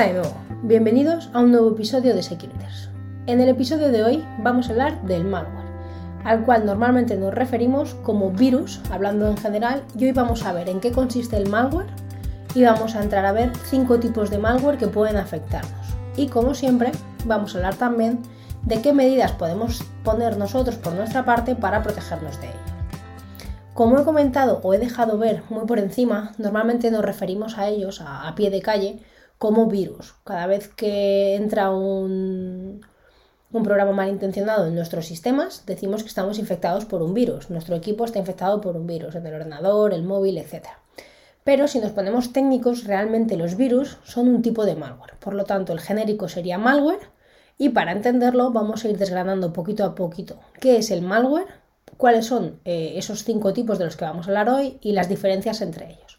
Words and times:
Hola 0.00 0.08
de 0.08 0.14
nuevo, 0.14 0.34
bienvenidos 0.62 1.28
a 1.34 1.40
un 1.40 1.50
nuevo 1.50 1.72
episodio 1.72 2.14
de 2.14 2.22
Securiters. 2.22 2.88
En 3.26 3.38
el 3.38 3.50
episodio 3.50 3.92
de 3.92 4.02
hoy 4.02 4.24
vamos 4.38 4.66
a 4.66 4.72
hablar 4.72 5.02
del 5.02 5.26
malware, 5.26 5.66
al 6.24 6.42
cual 6.42 6.64
normalmente 6.64 7.18
nos 7.18 7.34
referimos 7.34 7.96
como 7.96 8.30
virus, 8.30 8.80
hablando 8.90 9.28
en 9.28 9.36
general, 9.36 9.84
y 9.94 10.06
hoy 10.06 10.12
vamos 10.12 10.46
a 10.46 10.54
ver 10.54 10.70
en 10.70 10.80
qué 10.80 10.90
consiste 10.90 11.36
el 11.36 11.50
malware 11.50 11.88
y 12.54 12.64
vamos 12.64 12.94
a 12.94 13.02
entrar 13.02 13.26
a 13.26 13.32
ver 13.32 13.52
cinco 13.66 13.98
tipos 13.98 14.30
de 14.30 14.38
malware 14.38 14.78
que 14.78 14.88
pueden 14.88 15.18
afectarnos. 15.18 15.86
Y 16.16 16.28
como 16.28 16.54
siempre, 16.54 16.92
vamos 17.26 17.54
a 17.54 17.58
hablar 17.58 17.74
también 17.74 18.20
de 18.62 18.80
qué 18.80 18.94
medidas 18.94 19.32
podemos 19.32 19.84
poner 20.02 20.38
nosotros 20.38 20.76
por 20.76 20.94
nuestra 20.94 21.26
parte 21.26 21.56
para 21.56 21.82
protegernos 21.82 22.40
de 22.40 22.46
ello. 22.46 22.70
Como 23.74 23.98
he 23.98 24.04
comentado 24.04 24.60
o 24.62 24.72
he 24.72 24.78
dejado 24.78 25.18
ver 25.18 25.42
muy 25.50 25.66
por 25.66 25.78
encima, 25.78 26.32
normalmente 26.38 26.90
nos 26.90 27.04
referimos 27.04 27.58
a 27.58 27.68
ellos 27.68 28.02
a, 28.02 28.34
pie 28.34 28.48
de 28.48 28.62
calle 28.62 28.98
como 29.40 29.68
virus. 29.68 30.16
Cada 30.22 30.46
vez 30.46 30.68
que 30.68 31.34
entra 31.34 31.70
un, 31.70 32.82
un 33.50 33.62
programa 33.62 33.92
malintencionado 33.92 34.66
en 34.66 34.74
nuestros 34.74 35.06
sistemas, 35.06 35.64
decimos 35.64 36.02
que 36.02 36.10
estamos 36.10 36.38
infectados 36.38 36.84
por 36.84 37.00
un 37.00 37.14
virus. 37.14 37.48
Nuestro 37.48 37.74
equipo 37.74 38.04
está 38.04 38.18
infectado 38.18 38.60
por 38.60 38.76
un 38.76 38.86
virus, 38.86 39.14
en 39.14 39.26
el 39.26 39.32
ordenador, 39.32 39.94
el 39.94 40.02
móvil, 40.02 40.36
etc. 40.36 40.66
Pero 41.42 41.68
si 41.68 41.78
nos 41.78 41.92
ponemos 41.92 42.34
técnicos, 42.34 42.84
realmente 42.84 43.38
los 43.38 43.56
virus 43.56 43.96
son 44.04 44.28
un 44.28 44.42
tipo 44.42 44.66
de 44.66 44.76
malware. 44.76 45.16
Por 45.18 45.32
lo 45.32 45.44
tanto, 45.44 45.72
el 45.72 45.80
genérico 45.80 46.28
sería 46.28 46.58
malware 46.58 47.08
y 47.56 47.70
para 47.70 47.92
entenderlo 47.92 48.50
vamos 48.50 48.84
a 48.84 48.90
ir 48.90 48.98
desgranando 48.98 49.54
poquito 49.54 49.84
a 49.86 49.94
poquito 49.94 50.38
qué 50.60 50.76
es 50.76 50.90
el 50.90 51.00
malware, 51.00 51.48
cuáles 51.96 52.26
son 52.26 52.60
eh, 52.66 52.92
esos 52.96 53.24
cinco 53.24 53.54
tipos 53.54 53.78
de 53.78 53.86
los 53.86 53.96
que 53.96 54.04
vamos 54.04 54.26
a 54.26 54.30
hablar 54.32 54.50
hoy 54.50 54.76
y 54.82 54.92
las 54.92 55.08
diferencias 55.08 55.62
entre 55.62 55.86
ellos. 55.86 56.18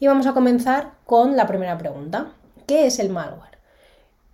Y 0.00 0.06
vamos 0.06 0.26
a 0.26 0.32
comenzar 0.32 0.92
con 1.04 1.36
la 1.36 1.46
primera 1.46 1.76
pregunta. 1.76 2.32
¿Qué 2.66 2.86
es 2.86 2.98
el 2.98 3.10
malware? 3.10 3.58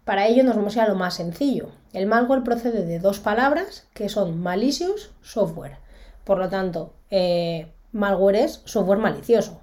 Para 0.05 0.27
ello 0.27 0.45
nos 0.45 0.57
vamos 0.57 0.77
a 0.77 0.89
lo 0.89 0.95
más 0.95 1.15
sencillo. 1.15 1.71
El 1.93 2.07
malware 2.07 2.43
procede 2.43 2.85
de 2.85 2.99
dos 2.99 3.21
palabras 3.21 3.87
que 3.95 4.09
son 4.09 4.41
malicious 4.41 5.11
software. 5.23 5.79
Por 6.25 6.39
lo 6.39 6.49
tanto, 6.49 6.95
eh, 7.11 7.73
malware 7.93 8.37
es 8.37 8.63
software 8.65 8.99
malicioso 8.99 9.61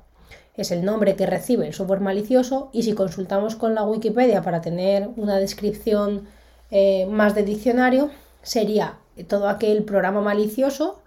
es 0.58 0.72
el 0.72 0.84
nombre 0.84 1.16
que 1.16 1.28
recibe 1.28 1.68
el 1.68 1.74
software 1.74 2.02
malicioso 2.02 2.70
y 2.74 2.84
si 2.84 2.94
consultamos 2.94 3.56
con 3.56 3.76
la 3.76 3.84
Wikipedia 3.84 4.42
para 4.42 4.62
tener 4.62 5.08
una 5.16 5.38
descripción 5.38 6.28
eh, 6.72 7.06
más 7.06 7.36
de 7.36 7.44
diccionario, 7.44 8.10
sería 8.42 8.98
todo 9.28 9.48
aquel 9.48 9.84
programa 9.84 10.22
malicioso 10.22 11.00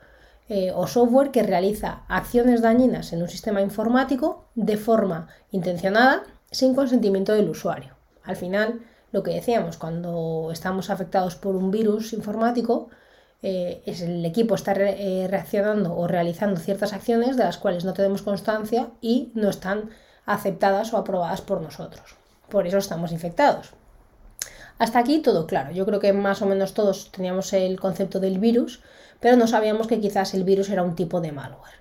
eh, 0.48 0.72
o 0.74 0.86
software 0.86 1.32
que 1.32 1.42
realiza 1.42 2.02
acciones 2.08 2.62
dañinas 2.62 3.12
en 3.12 3.22
un 3.22 3.28
sistema 3.28 3.60
informático 3.60 4.44
de 4.54 4.76
forma 4.76 5.28
intencionada 5.50 6.22
sin 6.50 6.74
consentimiento 6.74 7.32
del 7.32 7.48
usuario. 7.48 7.94
Al 8.24 8.36
final, 8.36 8.80
lo 9.12 9.22
que 9.22 9.32
decíamos, 9.32 9.76
cuando 9.76 10.50
estamos 10.52 10.90
afectados 10.90 11.36
por 11.36 11.56
un 11.56 11.70
virus 11.70 12.12
informático, 12.12 12.88
eh, 13.42 13.82
es 13.86 14.02
el 14.02 14.24
equipo 14.24 14.54
está 14.54 14.72
eh, 14.72 15.26
reaccionando 15.28 15.96
o 15.96 16.06
realizando 16.06 16.60
ciertas 16.60 16.92
acciones 16.92 17.36
de 17.36 17.44
las 17.44 17.56
cuales 17.56 17.84
no 17.84 17.94
tenemos 17.94 18.22
constancia 18.22 18.90
y 19.00 19.30
no 19.34 19.48
están 19.48 19.90
aceptadas 20.26 20.92
o 20.92 20.98
aprobadas 20.98 21.40
por 21.40 21.60
nosotros. 21.62 22.16
Por 22.48 22.66
eso 22.66 22.78
estamos 22.78 23.12
infectados. 23.12 23.72
Hasta 24.78 24.98
aquí 24.98 25.20
todo 25.20 25.46
claro. 25.46 25.72
Yo 25.72 25.86
creo 25.86 26.00
que 26.00 26.12
más 26.12 26.42
o 26.42 26.46
menos 26.46 26.74
todos 26.74 27.10
teníamos 27.12 27.52
el 27.52 27.78
concepto 27.78 28.20
del 28.20 28.38
virus, 28.38 28.80
pero 29.20 29.36
no 29.36 29.46
sabíamos 29.46 29.86
que 29.86 30.00
quizás 30.00 30.34
el 30.34 30.44
virus 30.44 30.70
era 30.70 30.82
un 30.82 30.94
tipo 30.94 31.20
de 31.20 31.32
malware. 31.32 31.74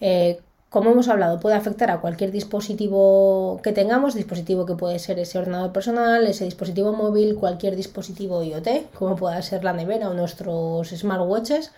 Eh, 0.00 0.40
como 0.70 0.92
hemos 0.92 1.08
hablado, 1.08 1.40
puede 1.40 1.56
afectar 1.56 1.90
a 1.90 2.00
cualquier 2.00 2.30
dispositivo 2.30 3.60
que 3.60 3.72
tengamos, 3.72 4.14
dispositivo 4.14 4.66
que 4.66 4.76
puede 4.76 5.00
ser 5.00 5.18
ese 5.18 5.36
ordenador 5.36 5.72
personal, 5.72 6.24
ese 6.28 6.44
dispositivo 6.44 6.92
móvil, 6.92 7.34
cualquier 7.34 7.74
dispositivo 7.74 8.44
IoT, 8.44 8.92
como 8.94 9.16
pueda 9.16 9.42
ser 9.42 9.64
la 9.64 9.72
nevera 9.72 10.08
o 10.08 10.14
nuestros 10.14 10.90
smartwatches. 10.90 11.72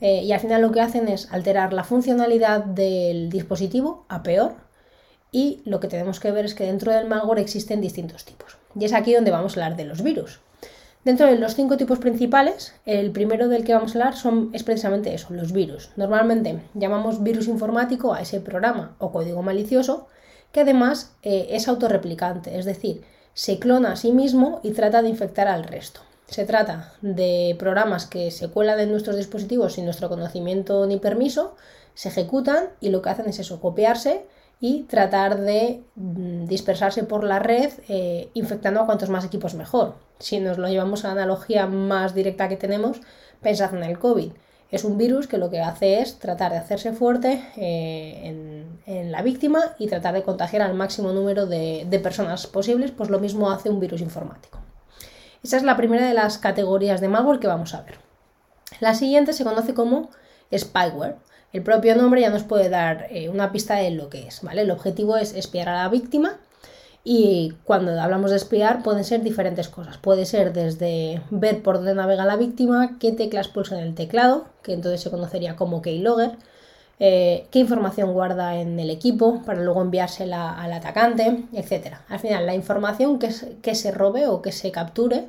Eh, 0.00 0.24
y 0.24 0.32
al 0.32 0.40
final 0.40 0.62
lo 0.62 0.72
que 0.72 0.80
hacen 0.80 1.06
es 1.06 1.32
alterar 1.32 1.72
la 1.72 1.84
funcionalidad 1.84 2.64
del 2.64 3.30
dispositivo 3.30 4.04
a 4.08 4.24
peor. 4.24 4.56
Y 5.30 5.62
lo 5.64 5.78
que 5.78 5.86
tenemos 5.86 6.18
que 6.18 6.32
ver 6.32 6.44
es 6.44 6.54
que 6.54 6.64
dentro 6.64 6.90
del 6.92 7.06
malware 7.06 7.38
existen 7.38 7.80
distintos 7.80 8.24
tipos. 8.24 8.56
Y 8.74 8.84
es 8.84 8.92
aquí 8.92 9.14
donde 9.14 9.30
vamos 9.30 9.56
a 9.56 9.62
hablar 9.62 9.76
de 9.76 9.84
los 9.84 10.02
virus. 10.02 10.40
Dentro 11.04 11.26
de 11.26 11.38
los 11.38 11.54
cinco 11.54 11.76
tipos 11.76 11.98
principales, 11.98 12.72
el 12.86 13.10
primero 13.10 13.48
del 13.48 13.62
que 13.62 13.74
vamos 13.74 13.94
a 13.94 13.98
hablar 13.98 14.16
son, 14.16 14.48
es 14.54 14.64
precisamente 14.64 15.12
eso, 15.12 15.34
los 15.34 15.52
virus. 15.52 15.90
Normalmente 15.96 16.62
llamamos 16.72 17.22
virus 17.22 17.46
informático 17.46 18.14
a 18.14 18.22
ese 18.22 18.40
programa 18.40 18.96
o 18.98 19.12
código 19.12 19.42
malicioso 19.42 20.08
que 20.50 20.60
además 20.60 21.14
eh, 21.22 21.48
es 21.50 21.68
autorreplicante, 21.68 22.58
es 22.58 22.64
decir, 22.64 23.02
se 23.34 23.58
clona 23.58 23.92
a 23.92 23.96
sí 23.96 24.12
mismo 24.12 24.60
y 24.62 24.70
trata 24.70 25.02
de 25.02 25.10
infectar 25.10 25.46
al 25.46 25.64
resto. 25.64 26.00
Se 26.26 26.46
trata 26.46 26.94
de 27.02 27.54
programas 27.58 28.06
que 28.06 28.30
se 28.30 28.48
cuelan 28.48 28.80
en 28.80 28.90
nuestros 28.90 29.16
dispositivos 29.16 29.74
sin 29.74 29.84
nuestro 29.84 30.08
conocimiento 30.08 30.86
ni 30.86 30.96
permiso, 30.98 31.54
se 31.92 32.08
ejecutan 32.08 32.70
y 32.80 32.88
lo 32.88 33.02
que 33.02 33.10
hacen 33.10 33.28
es 33.28 33.38
eso, 33.38 33.60
copiarse 33.60 34.24
y 34.58 34.84
tratar 34.84 35.40
de 35.40 35.82
mm, 35.96 36.46
dispersarse 36.46 37.02
por 37.02 37.24
la 37.24 37.40
red 37.40 37.72
eh, 37.88 38.30
infectando 38.32 38.80
a 38.80 38.86
cuantos 38.86 39.10
más 39.10 39.26
equipos 39.26 39.54
mejor. 39.54 39.96
Si 40.18 40.40
nos 40.40 40.58
lo 40.58 40.68
llevamos 40.68 41.04
a 41.04 41.08
la 41.08 41.22
analogía 41.22 41.66
más 41.66 42.14
directa 42.14 42.48
que 42.48 42.56
tenemos, 42.56 43.00
pensad 43.42 43.74
en 43.74 43.82
el 43.82 43.98
COVID. 43.98 44.32
Es 44.70 44.84
un 44.84 44.98
virus 44.98 45.28
que 45.28 45.38
lo 45.38 45.50
que 45.50 45.60
hace 45.60 46.00
es 46.00 46.18
tratar 46.18 46.52
de 46.52 46.58
hacerse 46.58 46.92
fuerte 46.92 47.44
eh, 47.56 48.64
en, 48.86 49.12
la 49.12 49.22
víctima 49.22 49.76
y 49.78 49.86
tratar 49.86 50.14
de 50.14 50.22
contagiar 50.22 50.62
al 50.62 50.74
máximo 50.74 51.12
número 51.12 51.46
de, 51.46 51.86
de 51.88 51.98
personas 52.00 52.46
posibles, 52.48 52.90
pues 52.90 53.10
lo 53.10 53.20
mismo 53.20 53.50
hace 53.50 53.70
un 53.70 53.78
virus 53.78 54.00
informático. 54.00 54.58
Esa 55.44 55.58
es 55.58 55.62
la 55.62 55.76
primera 55.76 56.08
de 56.08 56.14
las 56.14 56.38
categorías 56.38 57.00
de 57.00 57.08
malware 57.08 57.38
que 57.38 57.46
vamos 57.46 57.74
a 57.74 57.82
ver. 57.82 57.98
La 58.80 58.94
siguiente 58.94 59.32
se 59.32 59.44
conoce 59.44 59.74
como 59.74 60.10
spyware. 60.52 61.16
El 61.52 61.62
propio 61.62 61.94
nombre 61.94 62.22
ya 62.22 62.30
nos 62.30 62.42
puede 62.42 62.68
dar 62.68 63.06
eh, 63.10 63.28
una 63.28 63.52
pista 63.52 63.76
de 63.76 63.90
lo 63.90 64.08
que 64.08 64.26
es, 64.26 64.42
¿vale? 64.42 64.62
El 64.62 64.70
objetivo 64.72 65.16
es 65.16 65.34
espiar 65.34 65.68
a 65.68 65.82
la 65.84 65.88
víctima 65.88 66.40
y 67.04 67.52
cuando 67.64 68.00
hablamos 68.00 68.30
de 68.30 68.38
espiar 68.38 68.82
pueden 68.82 69.04
ser 69.04 69.22
diferentes 69.22 69.68
cosas. 69.68 69.98
Puede 69.98 70.24
ser 70.24 70.54
desde 70.54 71.22
ver 71.30 71.62
por 71.62 71.76
dónde 71.76 71.94
navega 71.94 72.24
la 72.24 72.36
víctima, 72.36 72.96
qué 72.98 73.12
teclas 73.12 73.48
pulsa 73.48 73.78
en 73.78 73.84
el 73.84 73.94
teclado, 73.94 74.46
que 74.62 74.72
entonces 74.72 75.02
se 75.02 75.10
conocería 75.10 75.54
como 75.54 75.82
keylogger, 75.82 76.32
eh, 77.00 77.46
qué 77.50 77.58
información 77.58 78.12
guarda 78.14 78.56
en 78.56 78.80
el 78.80 78.88
equipo 78.88 79.42
para 79.44 79.60
luego 79.60 79.82
enviársela 79.82 80.58
al 80.58 80.72
atacante, 80.72 81.44
etc. 81.52 81.96
Al 82.08 82.20
final, 82.20 82.46
la 82.46 82.54
información 82.54 83.18
que, 83.18 83.30
que 83.60 83.74
se 83.74 83.90
robe 83.90 84.26
o 84.26 84.40
que 84.40 84.52
se 84.52 84.72
capture 84.72 85.28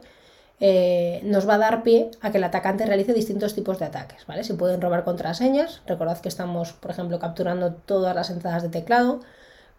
eh, 0.61 1.19
nos 1.25 1.47
va 1.47 1.55
a 1.55 1.57
dar 1.57 1.83
pie 1.83 2.11
a 2.21 2.31
que 2.31 2.37
el 2.37 2.43
atacante 2.45 2.85
realice 2.85 3.13
distintos 3.13 3.53
tipos 3.53 3.79
de 3.79 3.85
ataques, 3.85 4.25
¿vale? 4.25 4.45
Se 4.45 4.53
pueden 4.53 4.79
robar 4.79 5.03
contraseñas, 5.03 5.81
recordad 5.85 6.19
que 6.19 6.29
estamos, 6.29 6.71
por 6.71 6.91
ejemplo, 6.91 7.19
capturando 7.19 7.73
todas 7.73 8.15
las 8.15 8.29
entradas 8.29 8.63
de 8.63 8.69
teclado, 8.69 9.19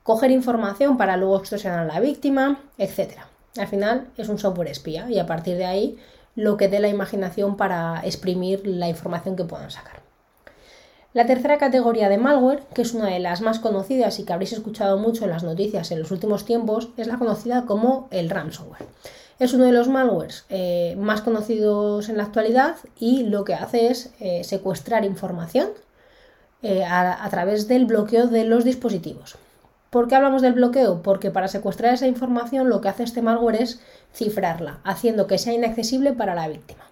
coger 0.06 0.30
información 0.30 0.96
para 0.96 1.16
luego 1.16 1.36
extorsionar 1.36 1.80
a 1.80 1.84
la 1.92 2.00
víctima, 2.00 2.60
etc. 2.78 3.18
Al 3.58 3.66
final 3.66 4.06
es 4.16 4.28
un 4.28 4.38
software 4.38 4.68
espía 4.68 5.10
y 5.10 5.18
a 5.18 5.26
partir 5.26 5.56
de 5.56 5.66
ahí 5.66 5.98
lo 6.36 6.56
que 6.56 6.68
dé 6.68 6.78
la 6.78 6.88
imaginación 6.88 7.56
para 7.56 8.00
exprimir 8.04 8.64
la 8.66 8.88
información 8.88 9.34
que 9.34 9.44
puedan 9.44 9.72
sacar. 9.72 10.00
La 11.12 11.26
tercera 11.26 11.58
categoría 11.58 12.08
de 12.08 12.18
malware, 12.18 12.62
que 12.72 12.82
es 12.82 12.94
una 12.94 13.06
de 13.06 13.18
las 13.18 13.40
más 13.40 13.58
conocidas 13.58 14.20
y 14.20 14.24
que 14.24 14.32
habréis 14.32 14.52
escuchado 14.52 14.96
mucho 14.96 15.24
en 15.24 15.30
las 15.30 15.42
noticias 15.42 15.90
en 15.90 15.98
los 15.98 16.12
últimos 16.12 16.44
tiempos, 16.44 16.90
es 16.96 17.08
la 17.08 17.18
conocida 17.18 17.64
como 17.64 18.06
el 18.12 18.30
ransomware. 18.30 18.86
Es 19.40 19.54
uno 19.54 19.64
de 19.64 19.72
los 19.72 19.88
malwares 19.88 20.44
eh, 20.50 20.94
más 20.98 21.20
conocidos 21.20 22.08
en 22.08 22.18
la 22.18 22.22
actualidad 22.22 22.76
y 22.98 23.24
lo 23.24 23.44
que 23.44 23.54
hace 23.54 23.88
es 23.88 24.12
eh, 24.20 24.44
secuestrar 24.44 25.04
información 25.04 25.70
eh, 26.62 26.84
a, 26.84 27.26
través 27.30 27.66
del 27.66 27.86
bloqueo 27.86 28.28
de 28.28 28.44
los 28.44 28.64
dispositivos. 28.64 29.36
¿Por 29.90 30.08
qué 30.08 30.16
hablamos 30.16 30.42
del 30.42 30.54
bloqueo? 30.54 31.02
Porque 31.02 31.30
para 31.30 31.48
secuestrar 31.48 31.94
esa 31.94 32.06
información 32.06 32.68
lo 32.68 32.80
que 32.80 32.88
hace 32.88 33.04
este 33.04 33.22
malware 33.22 33.62
es 33.62 33.80
cifrarla, 34.12 34.80
haciendo 34.84 35.26
que 35.26 35.38
sea 35.38 35.52
inaccesible 35.52 36.12
para 36.12 36.34
la 36.34 36.48
víctima. 36.48 36.84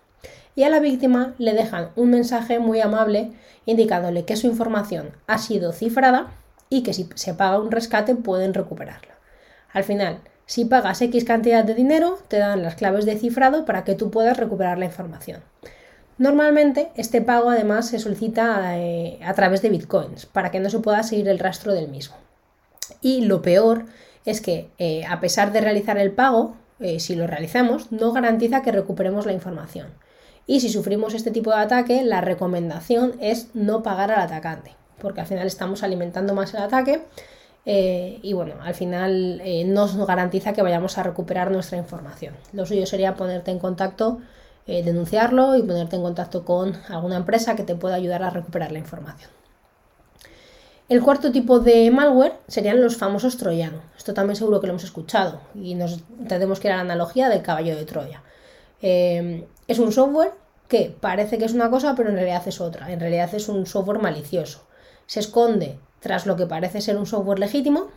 Y 0.57 0.63
a 0.63 0.69
la 0.69 0.79
víctima 0.79 1.35
le 1.39 1.55
dejan 1.55 1.91
un 1.97 2.11
mensaje 2.11 2.61
muy 2.61 2.81
amable 2.81 3.33
indicándole 3.67 4.25
que 4.25 4.37
su 4.37 4.47
información 4.47 5.11
ha 5.27 5.39
sido 5.39 5.73
cifrada 5.73 6.33
y 6.69 6.83
que 6.83 6.93
si 6.93 7.09
se 7.17 7.35
paga 7.35 7.59
un 7.59 7.73
rescate 7.73 8.15
pueden 8.15 8.55
recuperarla. 8.55 9.15
Al 9.73 9.83
final, 9.83 10.21
si 10.47 10.65
pagas 10.65 11.03
X 11.03 11.25
cantidad 11.25 11.65
de 11.65 11.75
dinero, 11.75 12.19
te 12.29 12.39
dan 12.39 12.63
las 12.63 12.77
claves 12.77 13.07
de 13.07 13.17
cifrado 13.17 13.65
para 13.65 13.83
que 13.83 13.95
tú 13.95 14.11
puedas 14.11 14.37
recuperar 14.37 14.79
la 14.79 14.85
información. 14.85 15.43
Normalmente 16.17 16.91
este 16.95 17.21
pago 17.23 17.51
además 17.51 17.89
se 17.89 17.99
solicita 17.99 18.79
eh, 18.79 19.19
a 19.25 19.35
través 19.35 19.63
de 19.63 19.71
bitcoins 19.71 20.27
para 20.27 20.53
que 20.53 20.61
no 20.61 20.71
se 20.71 20.79
pueda 20.79 21.03
seguir 21.03 21.29
el 21.29 21.41
rastro 21.41 21.73
del 21.73 21.89
mismo. 21.89 22.24
Y 23.05 23.21
lo 23.21 23.43
peor 23.43 23.85
es 24.25 24.41
que 24.41 24.71
eh, 24.79 25.05
a 25.05 25.21
pesar 25.21 25.53
de 25.53 25.61
realizar 25.61 25.99
el 25.99 26.11
pago, 26.11 26.57
eh, 26.81 27.01
si 27.01 27.15
lo 27.15 27.27
realizamos, 27.27 27.93
no 27.93 28.13
garantiza 28.13 28.63
que 28.63 28.73
recuperemos 28.73 29.27
la 29.27 29.35
información. 29.35 29.89
Y 30.47 30.61
si 30.61 30.71
sufrimos 30.71 31.13
este 31.13 31.31
tipo 31.31 31.51
de 31.51 31.59
ataque, 31.59 32.03
la 32.03 32.23
recomendación 32.23 33.13
es 33.21 33.49
no 33.53 33.83
pagar 33.83 34.11
al 34.11 34.23
atacante, 34.23 34.75
porque 35.03 35.21
al 35.21 35.27
final 35.27 35.47
estamos 35.47 35.83
alimentando 35.83 36.33
más 36.33 36.55
el 36.55 36.63
ataque 36.63 37.03
eh, 37.67 38.21
y 38.23 38.33
bueno, 38.33 38.55
al 38.63 38.75
final 38.75 39.43
no 39.67 39.87
nos 39.87 40.07
garantiza 40.07 40.55
que 40.55 40.63
vayamos 40.63 40.97
a 40.97 41.03
recuperar 41.03 41.51
nuestra 41.51 41.77
información. 41.77 42.35
Lo 42.55 42.65
suyo 42.65 42.87
sería 42.87 43.17
ponerte 43.17 43.51
en 43.51 43.59
contacto, 43.59 44.21
denunciarlo 44.67 45.57
y 45.57 45.63
ponerte 45.63 45.97
en 45.97 46.03
contacto 46.03 46.47
con 46.47 46.75
alguna 46.89 47.17
empresa 47.17 47.55
que 47.55 47.65
te 47.65 47.75
pueda 47.75 47.97
ayudar 47.97 48.23
a 48.23 48.31
recuperar 48.31 48.73
la 48.73 48.79
información. 48.79 49.31
El 50.87 51.03
cuarto 51.03 51.33
tipo 51.33 51.61
de 51.61 51.91
malware 51.91 52.35
serían 52.47 52.83
los 52.83 52.99
famosos 52.99 53.39
troyanos. 53.39 53.81
Esto 53.97 54.13
también 54.13 54.37
seguro 54.37 54.61
que 54.61 54.67
lo 54.67 54.73
hemos 54.73 54.85
escuchado 54.85 55.41
y 55.55 55.75
nos 55.75 56.01
tenemos 56.29 56.61
que 56.61 56.69
ir 56.69 56.75
la 56.75 56.81
analogía 56.81 57.31
del 57.31 57.41
caballo 57.41 57.75
de 57.75 57.87
Troya. 57.87 58.23
es 58.81 59.79
un 59.79 59.93
software 59.93 60.33
que 60.69 60.95
parece 61.01 61.39
que 61.39 61.47
es 61.47 61.55
una 61.55 61.71
cosa, 61.71 61.95
pero 61.95 62.11
en 62.11 62.17
realidad 62.17 62.47
es 62.47 62.61
otra. 62.61 62.93
En 62.93 63.01
realidad 63.01 63.35
es 63.35 63.49
un 63.49 63.65
software 63.65 63.99
malicioso. 63.99 64.67
Se 65.07 65.21
esconde 65.21 65.79
tras 66.01 66.27
lo 66.27 66.37
que 66.37 66.47
parece 66.47 66.83
ser 66.83 66.99
un 66.99 67.07
software 67.07 67.39
legítimo. 67.39 67.89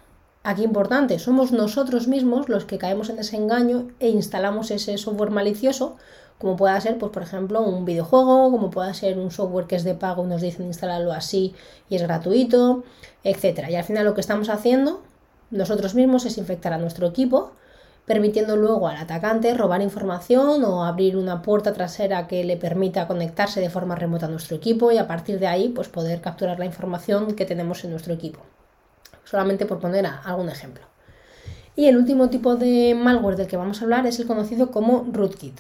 Aquí 0.44 0.63
importante, 0.63 1.19
somos 1.19 1.51
nosotros 1.51 2.07
mismos 2.07 2.48
los 2.48 2.63
que 2.63 2.78
caemos 2.78 3.10
en 3.10 3.19
ese 3.19 3.36
engaño 3.36 3.90
e 4.00 4.07
instalamos 4.07 4.72
ese 4.72 4.98
software 4.98 5.31
malicioso, 5.31 5.98
como 6.39 6.56
pueda 6.56 6.80
ser, 6.80 6.98
pues 6.98 7.12
por 7.12 7.24
ejemplo, 7.24 7.62
un 7.62 7.86
videojuego, 7.86 8.51
como 8.51 8.69
pueda 8.69 8.94
ser 8.94 9.18
un 9.18 9.31
software 9.31 9.66
que 9.66 9.75
es 9.75 9.84
de 9.84 9.95
pago 9.95 10.24
y 10.24 10.28
nos 10.28 10.42
dicen 10.42 10.66
instalarlo 10.66 11.12
así 11.12 11.56
y 11.89 11.95
es 11.95 12.04
gratuito, 12.04 12.84
etc. 13.24 13.69
Y 13.69 13.75
al 13.75 13.84
final 13.84 14.06
lo 14.06 14.13
que 14.13 14.22
estamos 14.22 14.50
haciendo 14.50 15.01
nosotros 15.50 15.95
mismos 15.95 16.25
es 16.25 16.38
infectar 16.38 16.74
a 16.74 16.78
nuestro 16.78 17.07
equipo 17.07 17.54
permitiendo 18.07 18.56
luego 18.56 18.88
al 18.88 18.95
atacante 18.95 19.54
robar 19.54 19.81
información 19.81 20.63
o 20.63 20.86
abrir 20.86 21.18
una 21.18 21.42
puerta 21.42 21.74
trasera 21.74 22.25
que 22.25 22.45
le 22.45 22.56
permita 22.56 23.06
conectarse 23.06 23.60
de 23.60 23.69
forma 23.69 23.95
remota 23.95 24.28
a 24.28 24.30
nuestro 24.30 24.56
equipo 24.56 24.94
y 24.94 24.98
a 24.98 25.07
partir 25.07 25.40
de 25.40 25.48
ahí 25.48 25.69
pues 25.69 25.90
poder 25.90 26.22
capturar 26.22 26.57
la 26.57 26.66
información 26.66 27.36
que 27.36 27.45
tenemos 27.45 27.83
en 27.83 27.92
nuestro 27.92 28.13
equipo. 28.13 28.40
Solamente 29.25 29.66
por 29.66 29.80
poner 29.80 30.06
algún 30.24 30.48
ejemplo. 30.48 30.86
Y 31.75 31.88
el 31.88 31.98
último 31.98 32.30
tipo 32.30 32.56
de 32.56 32.95
malware 32.95 33.36
del 33.36 33.48
que 33.48 33.57
vamos 33.57 33.81
a 33.81 33.83
hablar 33.83 34.07
es 34.07 34.18
el 34.19 34.25
conocido 34.25 34.72
como 34.72 35.06
rootkit. 35.12 35.60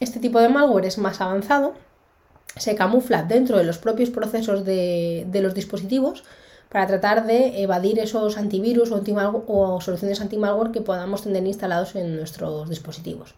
Este 0.00 0.18
tipo 0.18 0.40
de 0.40 0.48
malware 0.48 0.86
es 0.86 0.96
más 0.96 1.20
avanzado, 1.20 1.74
se 2.56 2.74
camufla 2.74 3.22
dentro 3.22 3.58
de 3.58 3.64
los 3.64 3.76
propios 3.76 4.08
procesos 4.08 4.64
de, 4.64 5.28
los 5.42 5.52
dispositivos 5.52 6.24
para 6.70 6.86
tratar 6.86 7.26
de 7.26 7.62
evadir 7.62 7.98
esos 7.98 8.38
antivirus 8.38 8.92
o, 8.92 9.80
soluciones 9.82 10.22
anti-malware 10.22 10.72
que 10.72 10.80
podamos 10.80 11.22
tener 11.22 11.46
instalados 11.46 11.96
en 11.96 12.16
nuestros 12.16 12.70
dispositivos. 12.70 13.34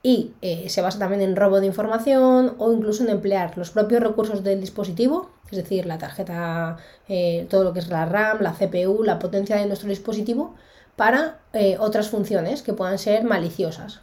Y 0.00 0.34
eh, 0.40 0.68
se 0.68 0.82
basa 0.82 1.00
también 1.00 1.22
en 1.22 1.34
robo 1.34 1.58
de 1.58 1.66
información 1.66 2.54
o 2.58 2.72
incluso 2.72 3.02
en 3.02 3.10
emplear 3.10 3.58
los 3.58 3.70
propios 3.70 4.00
recursos 4.00 4.44
del 4.44 4.60
dispositivo, 4.60 5.30
es 5.50 5.56
decir, 5.56 5.84
la 5.84 5.98
tarjeta, 5.98 6.76
eh, 7.08 7.48
todo 7.50 7.64
lo 7.64 7.72
que 7.72 7.80
es 7.80 7.88
la 7.88 8.06
RAM, 8.06 8.38
la 8.40 8.52
CPU, 8.52 9.02
la 9.02 9.18
potencia 9.18 9.56
de 9.56 9.66
nuestro 9.66 9.88
dispositivo, 9.88 10.54
para 10.94 11.40
eh, 11.52 11.76
otras 11.80 12.08
funciones 12.08 12.62
que 12.62 12.72
puedan 12.72 12.98
ser 12.98 13.24
maliciosas, 13.24 14.00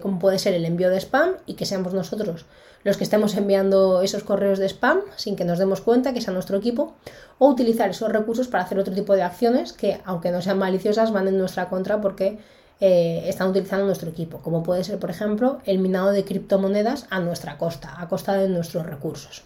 como 0.00 0.18
puede 0.18 0.38
ser 0.38 0.54
el 0.54 0.64
envío 0.64 0.88
de 0.88 0.96
spam 0.96 1.32
y 1.44 1.54
que 1.54 1.66
seamos 1.66 1.92
nosotros 1.92 2.46
los 2.86 2.96
que 2.96 3.02
estemos 3.02 3.34
enviando 3.34 4.00
esos 4.02 4.22
correos 4.22 4.60
de 4.60 4.66
spam 4.66 5.00
sin 5.16 5.34
que 5.34 5.44
nos 5.44 5.58
demos 5.58 5.80
cuenta 5.80 6.14
que 6.14 6.20
sea 6.20 6.32
nuestro 6.32 6.56
equipo, 6.56 6.94
o 7.38 7.48
utilizar 7.48 7.90
esos 7.90 8.12
recursos 8.12 8.46
para 8.46 8.62
hacer 8.62 8.78
otro 8.78 8.94
tipo 8.94 9.16
de 9.16 9.24
acciones 9.24 9.72
que, 9.72 10.00
aunque 10.04 10.30
no 10.30 10.40
sean 10.40 10.60
maliciosas, 10.60 11.12
van 11.12 11.26
en 11.26 11.36
nuestra 11.36 11.68
contra 11.68 12.00
porque 12.00 12.38
eh, 12.78 13.24
están 13.26 13.48
utilizando 13.48 13.86
nuestro 13.86 14.08
equipo, 14.08 14.38
como 14.38 14.62
puede 14.62 14.84
ser, 14.84 15.00
por 15.00 15.10
ejemplo, 15.10 15.58
el 15.64 15.80
minado 15.80 16.12
de 16.12 16.24
criptomonedas 16.24 17.08
a 17.10 17.18
nuestra 17.18 17.58
costa, 17.58 18.00
a 18.00 18.08
costa 18.08 18.34
de 18.34 18.48
nuestros 18.48 18.86
recursos. 18.86 19.42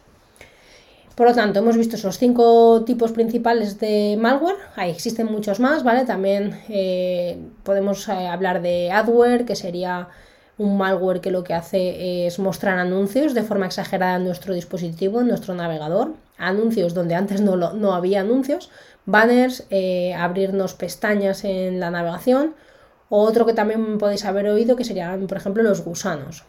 Por 1.14 1.28
lo 1.28 1.34
tanto, 1.34 1.58
hemos 1.58 1.76
visto 1.76 1.96
esos 1.96 2.18
cinco 2.18 2.82
tipos 2.86 3.12
principales 3.12 3.78
de 3.78 4.16
malware. 4.18 4.56
Ahí 4.76 4.90
existen 4.90 5.26
muchos 5.26 5.60
más, 5.60 5.82
¿vale? 5.82 6.04
También 6.06 6.58
eh, 6.68 7.38
podemos 7.62 8.08
eh, 8.08 8.26
hablar 8.26 8.62
de 8.62 8.90
adware, 8.90 9.44
que 9.44 9.54
sería 9.54 10.08
un 10.56 10.76
malware 10.76 11.20
que 11.20 11.30
lo 11.30 11.42
que 11.42 11.54
hace 11.54 12.26
es 12.26 12.38
mostrar 12.38 12.78
anuncios 12.78 13.34
de 13.34 13.42
forma 13.42 13.66
exagerada 13.66 14.16
en 14.16 14.24
nuestro 14.24 14.54
dispositivo, 14.54 15.20
en 15.20 15.28
nuestro 15.28 15.54
navegador, 15.54 16.14
anuncios 16.36 16.94
donde 16.94 17.14
antes 17.14 17.40
no, 17.40 17.56
no 17.56 17.94
había 17.94 18.20
anuncios, 18.20 18.70
banners, 19.06 19.66
eh, 19.70 20.14
abrirnos 20.14 20.74
pestañas 20.74 21.44
en 21.44 21.80
la 21.80 21.90
navegación, 21.90 22.54
o 23.08 23.22
otro 23.22 23.46
que 23.46 23.54
también 23.54 23.98
podéis 23.98 24.24
haber 24.24 24.46
oído 24.48 24.76
que 24.76 24.84
serían, 24.84 25.26
por 25.26 25.38
ejemplo, 25.38 25.62
los 25.62 25.82
gusanos, 25.82 26.44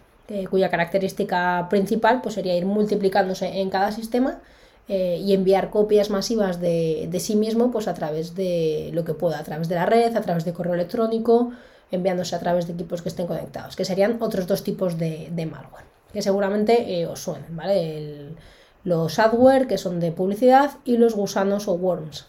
cuya 0.49 0.69
característica 0.69 1.67
principal 1.69 2.21
pues, 2.21 2.35
sería 2.35 2.55
ir 2.55 2.65
multiplicándose 2.65 3.59
en 3.59 3.69
cada 3.69 3.91
sistema 3.91 4.39
eh, 4.87 5.21
y 5.23 5.33
enviar 5.33 5.69
copias 5.69 6.09
masivas 6.09 6.59
de, 6.59 7.09
sí 7.19 7.35
mismo 7.35 7.71
pues, 7.71 7.87
a 7.87 7.93
través 7.93 8.35
de 8.35 8.89
lo 8.93 9.05
que 9.05 9.13
pueda, 9.13 9.39
a 9.39 9.43
través 9.43 9.69
de 9.69 9.75
la 9.75 9.85
red, 9.85 10.15
a 10.15 10.21
través 10.21 10.43
de 10.43 10.53
correo 10.53 10.73
electrónico, 10.73 11.51
enviándose 11.91 12.35
a 12.35 12.39
través 12.39 12.67
de 12.67 12.73
equipos 12.73 13.01
que 13.01 13.09
estén 13.09 13.27
conectados, 13.27 13.75
que 13.75 13.85
serían 13.85 14.17
otros 14.21 14.47
dos 14.47 14.63
tipos 14.63 14.97
de, 14.97 15.29
malware, 15.49 15.85
que 16.11 16.21
seguramente 16.21 16.99
eh, 16.99 17.05
os 17.05 17.21
suenen, 17.21 17.55
¿vale? 17.55 18.35
los 18.83 19.19
adware, 19.19 19.67
que 19.67 19.77
son 19.77 19.99
de 19.99 20.11
publicidad, 20.11 20.71
y 20.83 20.97
los 20.97 21.15
gusanos 21.15 21.67
o 21.67 21.73
worms. 21.73 22.25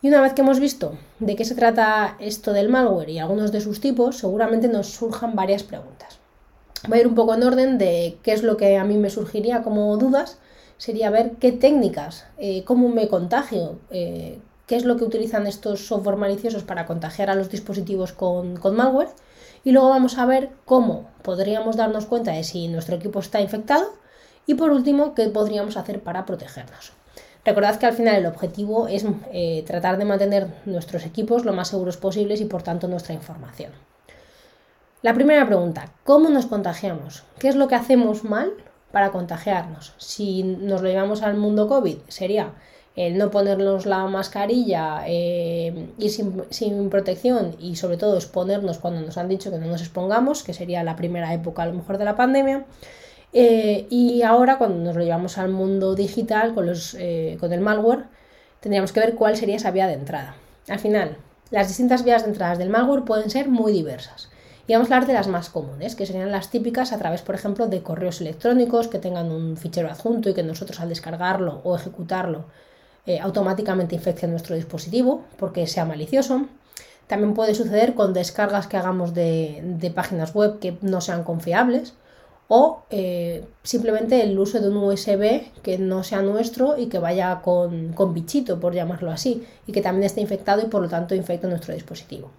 Y 0.00 0.08
una 0.08 0.20
vez 0.20 0.34
que 0.34 0.42
hemos 0.42 0.60
visto 0.60 0.96
de 1.18 1.34
qué 1.34 1.44
se 1.44 1.56
trata 1.56 2.16
esto 2.20 2.52
del 2.52 2.68
malware 2.68 3.10
y 3.10 3.18
algunos 3.18 3.50
de 3.50 3.60
sus 3.60 3.80
tipos, 3.80 4.18
seguramente 4.18 4.68
nos 4.68 4.88
surjan 4.88 5.34
varias 5.34 5.64
preguntas. 5.64 6.18
Voy 6.86 6.98
a 6.98 7.00
ir 7.00 7.06
un 7.08 7.14
poco 7.14 7.34
en 7.34 7.42
orden 7.42 7.78
de 7.78 8.18
qué 8.22 8.32
es 8.32 8.42
lo 8.42 8.56
que 8.56 8.76
a 8.76 8.84
mí 8.84 8.96
me 8.96 9.10
surgiría 9.10 9.62
como 9.62 9.96
dudas. 9.96 10.38
Sería 10.76 11.10
ver 11.10 11.32
qué 11.40 11.50
técnicas, 11.50 12.26
eh, 12.38 12.62
cómo 12.64 12.88
me 12.88 13.08
contagio, 13.08 13.80
eh, 13.90 14.38
qué 14.66 14.76
es 14.76 14.84
lo 14.84 14.96
que 14.96 15.04
utilizan 15.04 15.48
estos 15.48 15.86
software 15.86 16.16
maliciosos 16.16 16.62
para 16.62 16.86
contagiar 16.86 17.30
a 17.30 17.34
los 17.34 17.50
dispositivos 17.50 18.12
con, 18.12 18.60
malware. 18.74 19.08
Y 19.64 19.72
luego 19.72 19.88
vamos 19.88 20.18
a 20.18 20.26
ver 20.26 20.50
cómo 20.64 21.08
podríamos 21.22 21.76
darnos 21.76 22.06
cuenta 22.06 22.32
de 22.32 22.44
si 22.44 22.68
nuestro 22.68 22.96
equipo 22.96 23.18
está 23.18 23.40
infectado. 23.40 23.92
Y 24.46 24.54
por 24.54 24.70
último, 24.70 25.14
qué 25.14 25.28
podríamos 25.28 25.76
hacer 25.76 26.00
para 26.02 26.26
protegernos. 26.26 26.92
Recordad 27.44 27.76
que 27.76 27.86
al 27.86 27.94
final 27.94 28.16
el 28.16 28.26
objetivo 28.26 28.88
es 28.88 29.04
eh, 29.32 29.64
tratar 29.66 29.98
de 29.98 30.04
mantener 30.04 30.48
nuestros 30.64 31.04
equipos 31.04 31.44
lo 31.44 31.52
más 31.52 31.68
seguros 31.68 31.96
posibles 31.96 32.40
y 32.40 32.44
por 32.44 32.62
tanto 32.62 32.88
nuestra 32.88 33.14
información. 33.14 33.72
La 35.00 35.14
primera 35.14 35.46
pregunta, 35.46 35.92
¿cómo 36.02 36.28
nos 36.28 36.46
contagiamos? 36.46 37.22
¿Qué 37.38 37.46
es 37.46 37.54
lo 37.54 37.68
que 37.68 37.76
hacemos 37.76 38.24
mal 38.24 38.50
para 38.90 39.12
contagiarnos? 39.12 39.94
Si 39.96 40.42
nos 40.42 40.82
lo 40.82 40.88
llevamos 40.88 41.22
al 41.22 41.36
mundo 41.36 41.68
COVID, 41.68 41.98
sería 42.08 42.50
el 42.96 43.16
no 43.16 43.30
ponernos 43.30 43.86
la 43.86 44.04
mascarilla, 44.06 45.04
eh, 45.06 45.90
ir 45.98 46.10
sin, 46.50 46.90
protección 46.90 47.54
y 47.60 47.76
sobre 47.76 47.96
todo 47.96 48.16
exponernos 48.16 48.78
cuando 48.78 49.00
nos 49.00 49.16
han 49.18 49.28
dicho 49.28 49.52
que 49.52 49.58
no 49.58 49.66
nos 49.66 49.82
expongamos, 49.82 50.42
que 50.42 50.52
sería 50.52 50.82
la 50.82 50.96
primera 50.96 51.32
época 51.32 51.62
a 51.62 51.66
lo 51.66 51.74
mejor 51.74 51.98
de 51.98 52.04
la 52.04 52.16
pandemia. 52.16 52.64
Eh, 53.32 53.86
y 53.90 54.22
ahora 54.22 54.58
cuando 54.58 54.82
nos 54.82 54.96
lo 54.96 55.04
llevamos 55.04 55.38
al 55.38 55.50
mundo 55.50 55.94
digital 55.94 56.54
con, 56.54 56.66
los, 56.66 56.96
eh, 56.98 57.36
con 57.38 57.52
el 57.52 57.60
malware, 57.60 58.06
tendríamos 58.58 58.90
que 58.90 58.98
ver 58.98 59.14
cuál 59.14 59.36
sería 59.36 59.54
esa 59.54 59.70
vía 59.70 59.86
de 59.86 59.92
entrada. 59.92 60.34
Al 60.66 60.80
final, 60.80 61.18
las 61.52 61.68
distintas 61.68 62.02
vías 62.02 62.24
de 62.24 62.30
entrada 62.30 62.56
del 62.56 62.68
malware 62.68 63.04
pueden 63.04 63.30
ser 63.30 63.48
muy 63.48 63.70
diversas. 63.70 64.28
Y 64.68 64.74
vamos 64.74 64.90
a 64.90 64.96
hablar 64.96 65.08
de 65.08 65.14
las 65.14 65.28
más 65.28 65.48
comunes, 65.48 65.96
que 65.96 66.04
serían 66.04 66.30
las 66.30 66.50
típicas 66.50 66.92
a 66.92 66.98
través, 66.98 67.22
por 67.22 67.34
ejemplo, 67.34 67.68
de 67.68 67.82
correos 67.82 68.20
electrónicos 68.20 68.88
que 68.88 68.98
tengan 68.98 69.32
un 69.32 69.56
fichero 69.56 69.88
adjunto 69.88 70.28
y 70.28 70.34
que 70.34 70.42
nosotros 70.42 70.78
al 70.78 70.90
descargarlo 70.90 71.62
o 71.64 71.74
ejecutarlo 71.74 72.44
eh, 73.06 73.18
automáticamente 73.18 73.94
infecte 73.94 74.26
nuestro 74.26 74.54
dispositivo 74.56 75.24
porque 75.38 75.66
sea 75.66 75.86
malicioso. 75.86 76.48
También 77.06 77.32
puede 77.32 77.54
suceder 77.54 77.94
con 77.94 78.12
descargas 78.12 78.66
que 78.66 78.76
hagamos 78.76 79.14
de, 79.14 79.90
páginas 79.94 80.34
web 80.34 80.58
que 80.58 80.76
no 80.82 81.00
sean 81.00 81.24
confiables 81.24 81.94
o 82.48 82.82
eh, 82.90 83.46
simplemente 83.62 84.22
el 84.22 84.38
uso 84.38 84.60
de 84.60 84.68
un 84.68 84.76
USB 84.76 85.50
que 85.62 85.78
no 85.78 86.04
sea 86.04 86.20
nuestro 86.20 86.76
y 86.76 86.90
que 86.90 86.98
vaya 86.98 87.40
con, 87.40 87.94
bichito, 88.12 88.60
por 88.60 88.74
llamarlo 88.74 89.10
así, 89.10 89.46
y 89.66 89.72
que 89.72 89.80
también 89.80 90.04
esté 90.04 90.20
infectado 90.20 90.60
y 90.60 90.66
por 90.66 90.82
lo 90.82 90.90
tanto 90.90 91.14
infecte 91.14 91.46
nuestro 91.46 91.72
dispositivo. 91.72 92.30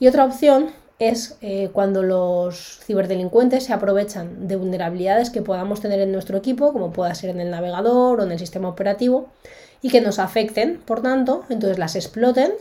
Y 0.00 0.08
otra 0.08 0.24
opción 0.24 0.70
es 0.98 1.36
eh, 1.42 1.70
cuando 1.72 2.02
los 2.02 2.80
ciberdelincuentes 2.84 3.64
se 3.64 3.72
aprovechan 3.72 4.48
de 4.48 4.56
vulnerabilidades 4.56 5.30
que 5.30 5.42
podamos 5.42 5.80
tener 5.80 6.00
en 6.00 6.12
nuestro 6.12 6.36
equipo, 6.36 6.72
como 6.72 6.92
pueda 6.92 7.14
ser 7.14 7.30
en 7.30 7.40
el 7.40 7.50
navegador 7.50 8.20
o 8.20 8.24
en 8.24 8.32
el 8.32 8.38
sistema 8.38 8.68
operativo, 8.68 9.28
y 9.80 9.90
que 9.90 10.00
nos 10.00 10.18
afecten, 10.18 10.80
por 10.84 11.02
tanto, 11.02 11.44
entonces 11.50 11.78
las 11.78 11.94
exploten 11.94 12.52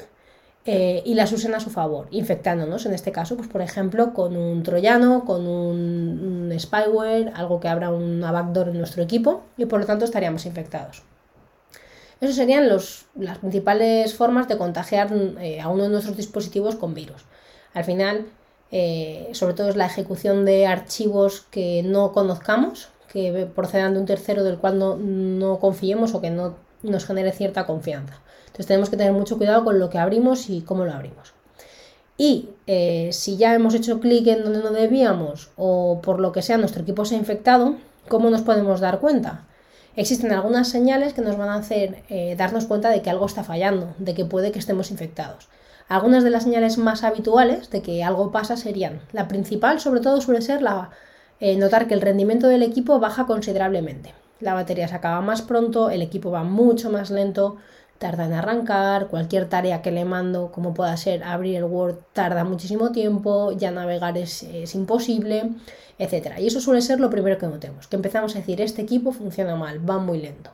eh, 0.66 1.02
y 1.06 1.16
las 1.16 1.32
usen 1.32 1.56
a 1.56 1.60
su 1.60 1.72
favor, 1.72 2.08
infectándonos, 2.12 2.86
en 2.86 2.94
este 2.94 3.12
caso, 3.12 3.38
pues 3.38 3.48
por 3.48 3.62
ejemplo, 3.62 4.14
con 4.14 4.38
un 4.38 4.62
troyano, 4.62 5.26
con 5.26 5.48
un, 5.48 6.54
spyware, 6.60 7.32
algo 7.36 7.60
que 7.60 7.70
abra 7.70 7.90
una 7.90 8.32
backdoor 8.32 8.70
en 8.70 8.78
nuestro 8.78 9.02
equipo 9.02 9.44
y 9.58 9.66
por 9.66 9.80
lo 9.80 9.86
tanto 9.86 10.06
estaríamos 10.06 10.46
infectados. 10.46 11.04
Esas 12.20 12.36
serían 12.36 12.68
las 12.68 13.38
principales 13.38 14.16
formas 14.16 14.48
de 14.48 14.58
contagiar 14.58 15.12
eh, 15.40 15.62
a 15.62 15.70
uno 15.70 15.84
de 15.84 15.90
nuestros 15.90 16.18
dispositivos 16.18 16.76
con 16.76 16.94
virus. 16.94 17.24
Al 17.74 17.84
final, 17.84 18.26
eh, 18.72 19.30
sobre 19.34 19.54
todo 19.54 19.70
es 19.70 19.76
la 19.76 19.86
ejecución 19.86 20.46
de 20.46 20.68
archivos 20.68 21.46
que 21.52 21.84
no 21.84 22.12
conozcamos, 22.12 22.90
que 23.12 23.48
procedan 23.56 23.94
de 23.94 24.00
un 24.00 24.06
tercero 24.06 24.44
del 24.44 24.58
cual 24.58 24.78
no, 24.80 25.60
confiemos 25.60 26.14
o 26.14 26.22
que 26.22 26.30
no 26.30 26.56
nos 26.84 27.06
genere 27.06 27.32
cierta 27.32 27.66
confianza. 27.66 28.20
Entonces 28.48 28.68
tenemos 28.68 28.90
que 28.90 28.98
tener 28.98 29.14
mucho 29.14 29.38
cuidado 29.38 29.64
con 29.64 29.80
lo 29.80 29.90
que 29.90 29.98
abrimos 29.98 30.50
y 30.50 30.62
cómo 30.62 30.86
lo 30.86 30.94
abrimos. 30.94 31.34
Y 32.18 32.50
eh, 32.66 33.10
si 33.14 33.38
ya 33.38 33.54
hemos 33.54 33.76
hecho 33.76 34.00
clic 34.00 34.28
en 34.28 34.44
donde 34.44 34.60
no 34.60 34.72
debíamos 34.72 35.52
o 35.56 36.02
por 36.02 36.20
lo 36.20 36.32
que 36.32 36.42
sea 36.42 36.58
nuestro 36.58 36.82
equipo 36.82 37.06
se 37.06 37.16
ha 37.16 37.20
infectado, 37.20 37.76
¿cómo 38.08 38.30
nos 38.30 38.42
podemos 38.42 38.80
dar 38.80 39.00
cuenta? 39.00 39.46
Existen 39.96 40.32
algunas 40.32 40.68
señales 40.68 41.14
que 41.14 41.22
nos 41.22 41.38
van 41.38 41.50
a 41.50 41.56
hacer 41.56 42.04
eh, 42.10 42.36
darnos 42.38 42.66
cuenta 42.66 42.90
de 42.90 43.02
que 43.02 43.10
algo 43.10 43.26
está 43.26 43.44
fallando, 43.44 43.96
de 44.00 44.14
que 44.14 44.26
puede 44.26 44.52
que 44.52 44.60
estemos 44.60 44.92
infectados. 44.92 45.48
Algunas 45.90 46.24
de 46.24 46.30
las 46.30 46.44
señales 46.44 46.78
más 46.78 47.04
habituales 47.04 47.70
de 47.70 47.82
que 47.82 48.04
algo 48.04 48.32
pasa 48.32 48.58
serían, 48.58 49.02
la 49.14 49.28
principal 49.28 49.80
sobre 49.80 50.02
todo 50.02 50.20
suele 50.20 50.42
ser 50.42 50.62
la, 50.62 50.90
eh, 51.40 51.56
notar 51.56 51.88
que 51.88 51.94
el 51.94 52.02
rendimiento 52.02 52.48
del 52.48 52.64
equipo 52.64 53.00
baja 53.00 53.26
considerablemente. 53.26 54.14
La 54.40 54.54
batería 54.54 54.88
se 54.88 54.96
acaba 54.96 55.22
más 55.22 55.42
pronto, 55.42 55.90
el 55.90 56.02
equipo 56.02 56.30
va 56.32 56.44
mucho 56.44 56.90
más 56.90 57.10
lento, 57.10 57.58
tarda 58.00 58.26
en 58.26 58.34
arrancar, 58.34 59.08
cualquier 59.08 59.48
tarea 59.48 59.82
que 59.82 59.92
le 59.92 60.04
mando, 60.04 60.52
como 60.52 60.74
pueda 60.74 60.96
ser 60.98 61.24
abrir 61.24 61.56
el 61.58 61.64
Word, 61.64 61.98
tarda 62.14 62.44
muchísimo 62.44 62.92
tiempo, 62.92 63.52
ya 63.54 63.72
navegar 63.72 64.18
es, 64.18 64.44
es, 64.44 64.76
imposible, 64.76 65.52
etc. 66.00 66.38
Y 66.40 66.48
eso 66.48 66.60
suele 66.60 66.82
ser 66.82 67.00
lo 67.00 67.10
primero 67.10 67.38
que 67.38 67.48
notemos, 67.48 67.88
que 67.88 67.96
empezamos 67.96 68.36
a 68.36 68.40
decir, 68.40 68.62
este 68.62 68.82
equipo 68.82 69.12
funciona 69.12 69.56
mal, 69.56 69.88
va 69.90 70.00
muy 70.00 70.20
lento. 70.20 70.52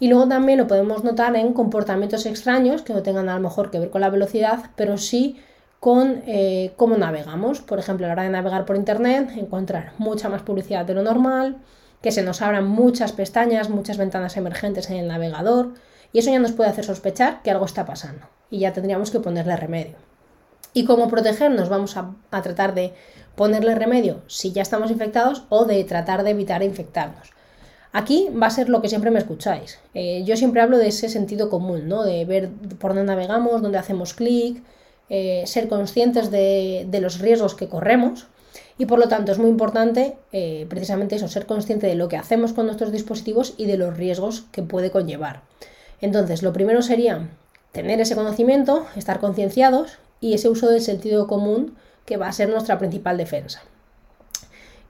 Y 0.00 0.08
luego 0.08 0.28
también 0.28 0.58
lo 0.58 0.66
podemos 0.66 1.04
notar 1.04 1.36
en 1.36 1.52
comportamientos 1.52 2.26
extraños 2.26 2.82
que 2.82 2.92
no 2.92 3.02
tengan 3.02 3.28
a 3.28 3.34
lo 3.34 3.40
mejor 3.40 3.70
que 3.70 3.78
ver 3.78 3.90
con 3.90 4.00
la 4.00 4.10
velocidad, 4.10 4.70
pero 4.76 4.98
sí 4.98 5.40
con 5.80 6.22
eh, 6.26 6.72
cómo 6.76 6.96
navegamos. 6.96 7.60
Por 7.60 7.78
ejemplo, 7.78 8.06
a 8.06 8.08
la 8.08 8.14
hora 8.14 8.22
de 8.24 8.30
navegar 8.30 8.64
por 8.64 8.76
Internet, 8.76 9.30
encontrar 9.36 9.92
mucha 9.98 10.28
más 10.28 10.42
publicidad 10.42 10.84
de 10.84 10.94
lo 10.94 11.02
normal, 11.02 11.58
que 12.00 12.12
se 12.12 12.22
nos 12.22 12.42
abran 12.42 12.66
muchas 12.66 13.12
pestañas, 13.12 13.70
muchas 13.70 13.96
ventanas 13.96 14.36
emergentes 14.36 14.90
en 14.90 14.96
el 14.96 15.08
navegador, 15.08 15.74
y 16.12 16.20
eso 16.20 16.30
ya 16.30 16.38
nos 16.38 16.52
puede 16.52 16.70
hacer 16.70 16.84
sospechar 16.84 17.42
que 17.42 17.50
algo 17.50 17.64
está 17.64 17.84
pasando 17.84 18.26
y 18.48 18.60
ya 18.60 18.72
tendríamos 18.72 19.10
que 19.10 19.18
ponerle 19.18 19.56
remedio. 19.56 19.96
¿Y 20.72 20.84
cómo 20.84 21.08
protegernos? 21.08 21.68
Vamos 21.68 21.96
a, 21.96 22.14
tratar 22.30 22.74
de 22.74 22.94
ponerle 23.34 23.74
remedio 23.74 24.22
si 24.28 24.52
ya 24.52 24.62
estamos 24.62 24.92
infectados 24.92 25.44
o 25.48 25.64
de 25.64 25.82
tratar 25.84 26.22
de 26.22 26.30
evitar 26.30 26.62
infectarnos. 26.62 27.33
Aquí 27.96 28.28
va 28.30 28.48
a 28.48 28.50
ser 28.50 28.68
lo 28.68 28.82
que 28.82 28.88
siempre 28.88 29.12
me 29.12 29.20
escucháis. 29.20 29.78
Eh, 29.94 30.24
yo 30.24 30.36
siempre 30.36 30.60
hablo 30.60 30.78
de 30.78 30.88
ese 30.88 31.08
sentido 31.08 31.48
común, 31.48 31.86
¿no? 31.86 32.02
De 32.02 32.24
ver 32.24 32.50
por 32.80 32.92
dónde 32.92 33.04
navegamos, 33.04 33.62
dónde 33.62 33.78
hacemos 33.78 34.14
clic, 34.14 34.60
eh, 35.08 35.44
ser 35.46 35.68
conscientes 35.68 36.32
de, 36.32 36.88
los 37.00 37.20
riesgos 37.20 37.54
que 37.54 37.68
corremos. 37.68 38.26
Y 38.78 38.86
por 38.86 38.98
lo 38.98 39.06
tanto 39.06 39.30
es 39.30 39.38
muy 39.38 39.48
importante 39.48 40.16
eh, 40.32 40.66
precisamente 40.68 41.14
eso, 41.14 41.28
ser 41.28 41.46
consciente 41.46 41.86
de 41.86 41.94
lo 41.94 42.08
que 42.08 42.16
hacemos 42.16 42.52
con 42.52 42.66
nuestros 42.66 42.90
dispositivos 42.90 43.54
y 43.58 43.66
de 43.66 43.76
los 43.76 43.96
riesgos 43.96 44.46
que 44.50 44.64
puede 44.64 44.90
conllevar. 44.90 45.42
Entonces, 46.00 46.42
lo 46.42 46.52
primero 46.52 46.82
sería 46.82 47.28
tener 47.70 48.00
ese 48.00 48.16
conocimiento, 48.16 48.86
estar 48.96 49.20
concienciados 49.20 49.98
y 50.20 50.34
ese 50.34 50.48
uso 50.48 50.68
del 50.68 50.80
sentido 50.80 51.28
común 51.28 51.76
que 52.06 52.16
va 52.16 52.26
a 52.26 52.32
ser 52.32 52.48
nuestra 52.48 52.76
principal 52.76 53.18
defensa. 53.18 53.62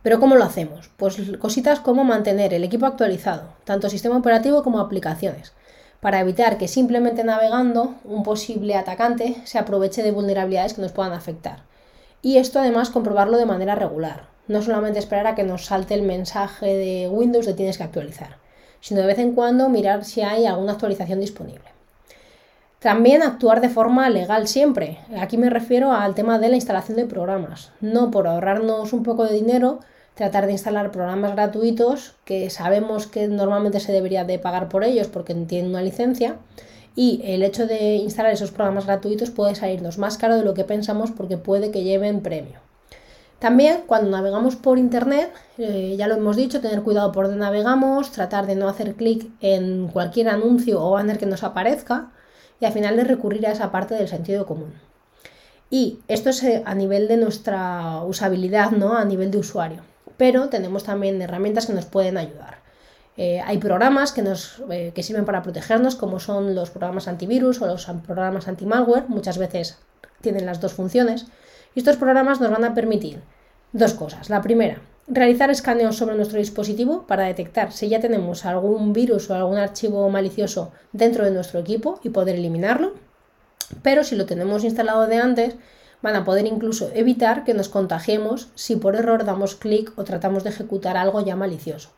Pero 0.05 0.21
¿cómo 0.21 0.37
lo 0.37 0.45
hacemos? 0.45 0.91
Pues 0.99 1.17
cositas 1.39 1.81
como 1.81 2.05
mantener 2.05 2.53
el 2.53 2.63
equipo 2.63 2.85
actualizado, 2.85 3.55
tanto 3.65 3.89
sistema 3.89 4.19
operativo 4.19 4.63
como 4.63 4.79
aplicaciones, 4.79 5.55
para 6.01 6.21
evitar 6.21 6.59
que 6.59 6.69
simplemente 6.69 7.25
navegando 7.25 7.95
un 8.05 8.23
posible 8.23 8.77
atacante 8.77 9.35
se 9.45 9.59
aproveche 9.59 10.03
de 10.03 10.11
vulnerabilidades 10.11 10.75
que 10.75 10.83
nos 10.83 10.93
puedan 10.93 11.15
afectar. 11.15 11.63
Y 12.21 12.37
esto 12.37 12.61
además 12.61 12.91
comprobarlo 12.91 13.39
de 13.39 13.47
manera 13.47 13.77
regular, 13.77 14.29
no 14.47 14.61
solamente 14.61 14.99
esperar 14.99 15.27
a 15.27 15.35
que 15.35 15.43
nos 15.43 15.65
salte 15.65 15.95
el 15.95 16.03
mensaje 16.03 16.67
de 16.67 17.09
Windows 17.09 17.47
de 17.47 17.55
tienes 17.55 17.79
que 17.79 17.85
actualizar, 17.85 18.37
sino 18.83 19.01
de 19.01 19.07
vez 19.07 19.19
en 19.19 19.33
cuando 19.33 19.71
mirar 19.71 20.05
si 20.05 20.21
hay 20.21 20.45
alguna 20.45 20.73
actualización 20.73 21.19
disponible. 21.19 21.65
También 22.79 23.23
actuar 23.23 23.63
de 23.63 23.71
forma 23.71 24.11
legal 24.11 24.49
siempre. 24.49 24.99
Aquí 25.19 25.39
me 25.39 25.49
refiero 25.49 25.93
al 25.93 26.15
tema 26.15 26.39
de 26.39 26.51
la 26.51 26.57
instalación 26.57 26.99
de 26.99 27.07
programas. 27.07 27.73
No 27.81 28.11
por 28.11 28.29
ahorrarnos 28.29 28.93
un 28.93 29.03
poco 29.03 29.25
de 29.25 29.33
dinero, 29.33 29.81
tratar 30.15 30.47
de 30.47 30.53
instalar 30.53 30.93
programas 30.93 31.33
gratuitos 31.33 32.15
que 32.25 32.49
sabemos 32.51 33.07
que 33.07 33.27
normalmente 33.29 33.81
se 33.81 33.93
debería 33.93 34.25
de 34.25 34.39
pagar 34.39 34.69
por 34.69 34.85
ellos 34.85 35.09
porque 35.09 35.35
tienen 35.35 35.71
una 35.71 35.83
licencia 35.83 36.37
y 36.97 37.21
el 37.25 37.43
hecho 37.43 37.67
de 37.67 37.97
instalar 37.97 38.33
esos 38.33 38.53
programas 38.53 38.87
gratuitos 38.87 39.31
puede 39.31 39.57
salirnos 39.57 39.99
más 39.99 40.17
caro 40.17 40.37
de 40.37 40.45
lo 40.45 40.55
que 40.55 40.65
pensamos 40.65 41.11
porque 41.11 41.37
puede 41.37 41.73
que 41.73 41.83
lleven 41.83 42.23
premio. 42.23 42.61
También 43.41 43.83
cuando 43.87 44.11
navegamos 44.11 44.55
por 44.55 44.79
internet, 44.79 45.33
eh, 45.59 45.97
ya 45.99 46.07
lo 46.07 46.15
hemos 46.15 46.37
dicho, 46.37 46.61
tener 46.61 46.83
cuidado 46.83 47.11
por 47.11 47.27
dónde 47.27 47.41
navegamos, 47.41 48.13
tratar 48.13 48.47
de 48.47 48.55
no 48.55 48.69
hacer 48.69 48.95
clic 48.95 49.29
en 49.41 49.89
cualquier 49.89 50.29
anuncio 50.29 50.81
o 50.81 50.93
banner 50.93 51.19
que 51.19 51.27
nos 51.27 51.43
aparezca 51.43 52.13
y 52.61 52.65
al 52.65 52.73
final 52.73 52.97
de 52.97 53.05
recurrir 53.05 53.47
a 53.47 53.53
esa 53.53 53.73
parte 53.73 53.95
del 53.95 54.09
sentido 54.09 54.47
común. 54.47 54.73
Y 55.69 55.99
esto 56.07 56.31
es 56.31 56.43
eh, 56.45 56.63
a 56.65 56.75
nivel 56.77 57.09
de 57.09 57.17
nuestra 57.17 58.03
usabilidad, 58.05 58.71
¿no? 58.71 58.97
A 58.97 59.05
nivel 59.05 59.33
de 59.33 59.39
usuario 59.39 59.83
pero 60.17 60.49
tenemos 60.49 60.85
también 60.85 61.21
herramientas 61.21 61.67
que 61.67 61.73
nos 61.73 61.87
pueden 61.87 62.17
ayudar. 62.17 62.59
Eh, 63.17 63.41
hay 63.41 63.59
programas 63.59 64.13
que, 64.13 64.23
nos, 64.23 64.63
eh, 64.71 64.93
que 64.95 65.03
sirven 65.03 65.25
para 65.25 65.43
protegernos, 65.43 65.95
como 65.95 66.19
son 66.19 66.55
los 66.55 66.71
programas 66.71 67.07
antivirus 67.07 67.63
o 67.63 67.67
los 67.67 67.87
programas 68.07 68.49
anti-malware, 68.49 69.05
muchas 69.09 69.39
veces 69.39 69.79
tienen 70.21 70.47
las 70.47 70.61
dos 70.61 70.73
funciones, 70.73 71.27
y 71.75 71.81
estos 71.81 71.97
programas 71.97 72.41
nos 72.41 72.51
van 72.51 72.65
a 72.65 72.75
permitir 72.75 73.21
dos 73.73 73.95
cosas. 73.95 74.31
La 74.31 74.43
primera, 74.43 74.79
realizar 75.07 75.51
escaneos 75.51 75.97
sobre 75.97 76.17
nuestro 76.17 76.39
dispositivo 76.39 77.07
para 77.07 77.25
detectar 77.25 77.73
si 77.73 77.89
ya 77.89 78.01
tenemos 78.01 78.45
algún 78.45 78.93
virus 78.93 79.31
o 79.31 79.35
algún 79.35 79.59
archivo 79.59 80.09
malicioso 80.09 80.73
dentro 80.93 81.25
de 81.25 81.31
nuestro 81.31 81.61
equipo 81.61 82.01
y 82.03 82.11
poder 82.11 82.37
eliminarlo. 82.37 82.95
Pero 83.83 84.05
si 84.05 84.17
lo 84.17 84.27
tenemos 84.27 84.65
instalado 84.65 85.07
de 85.07 85.17
antes, 85.17 85.57
van 86.05 86.17
a 86.17 86.25
poder 86.25 86.45
incluso 86.45 86.91
evitar 86.93 87.45
que 87.45 87.55
nos 87.55 87.71
contagiemos 87.71 88.49
si 88.55 88.77
por 88.77 88.95
error 88.95 89.25
damos 89.25 89.55
clic 89.55 89.91
o 89.97 90.05
tratamos 90.05 90.45
de 90.45 90.51
ejecutar 90.51 90.99
algo 90.99 91.25
ya 91.25 91.35
malicioso. 91.35 91.89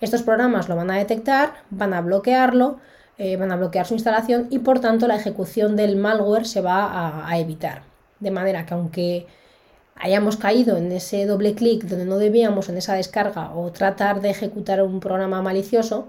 Estos 0.00 0.22
programas 0.22 0.68
lo 0.68 0.74
van 0.74 0.90
a 0.90 0.98
detectar, 0.98 1.52
van 1.70 1.94
a 1.94 2.00
bloquearlo, 2.00 2.80
eh, 3.18 3.36
van 3.36 3.52
a 3.52 3.56
bloquear 3.56 3.86
su 3.86 3.94
instalación 3.94 4.48
y 4.50 4.58
por 4.58 4.80
tanto 4.80 5.06
la 5.06 5.14
ejecución 5.14 5.76
del 5.76 5.94
malware 5.94 6.44
se 6.44 6.60
va 6.60 7.24
a 7.24 7.38
evitar. 7.38 7.82
De 8.18 8.32
manera 8.32 8.66
que 8.66 8.74
aunque 8.74 9.26
hayamos 9.94 10.36
caído 10.36 10.76
en 10.76 10.90
ese 10.90 11.24
doble 11.24 11.54
clic 11.54 11.84
donde 11.84 12.04
no 12.04 12.18
debíamos 12.18 12.68
en 12.68 12.78
esa 12.78 12.94
descarga 12.94 13.52
o 13.54 13.70
tratar 13.70 14.22
de 14.22 14.30
ejecutar 14.30 14.82
un 14.82 14.98
programa 14.98 15.40
malicioso, 15.40 16.08